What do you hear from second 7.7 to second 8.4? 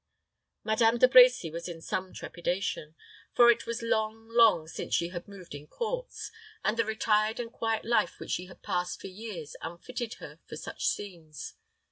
life which